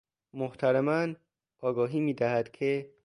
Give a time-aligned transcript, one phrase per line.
[0.33, 1.07] محترماً
[1.57, 2.91] آگاهی میدهد که...